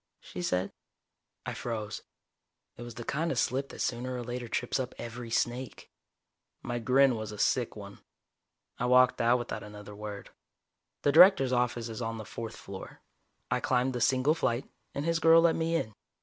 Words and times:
she 0.19 0.41
said. 0.41 0.71
I 1.45 1.53
froze. 1.53 2.01
It 2.75 2.81
was 2.81 2.95
the 2.95 3.03
kind 3.03 3.31
of 3.31 3.37
slip 3.37 3.69
that 3.69 3.81
sooner 3.81 4.15
or 4.15 4.23
later 4.23 4.47
trips 4.47 4.79
up 4.79 4.95
every 4.97 5.29
snake. 5.29 5.91
My 6.63 6.79
grin 6.79 7.15
was 7.15 7.31
a 7.31 7.37
sick 7.37 7.75
one. 7.75 7.99
I 8.79 8.85
walked 8.87 9.21
out 9.21 9.37
without 9.37 9.61
another 9.61 9.93
word. 9.95 10.31
The 11.03 11.11
Director's 11.11 11.53
office 11.53 11.87
is 11.87 12.01
on 12.01 12.17
the 12.17 12.25
fourth 12.25 12.55
floor, 12.55 13.01
I 13.51 13.59
climbed 13.59 13.93
the 13.93 14.01
single 14.01 14.33
flight, 14.33 14.67
and 14.95 15.05
his 15.05 15.19
girl 15.19 15.41
let 15.41 15.55
me 15.55 15.75
in. 15.75 15.93